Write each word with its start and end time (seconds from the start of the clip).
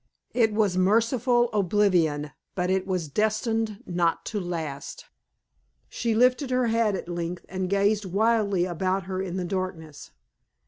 It 0.33 0.51
was 0.51 0.79
merciful 0.79 1.51
oblivion; 1.53 2.31
but 2.55 2.71
it 2.71 2.87
was 2.87 3.07
destined 3.07 3.83
not 3.85 4.25
to 4.25 4.39
last. 4.39 5.05
She 5.89 6.15
lifted 6.15 6.49
her 6.49 6.65
head 6.69 6.95
at 6.95 7.07
length, 7.07 7.45
and 7.47 7.69
gazed 7.69 8.05
wildly 8.05 8.65
about 8.65 9.03
her 9.03 9.21
in 9.21 9.37
the 9.37 9.45
darkness. 9.45 10.09